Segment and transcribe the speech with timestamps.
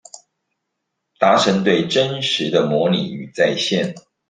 [1.19, 3.93] 達成對真實的模擬與再現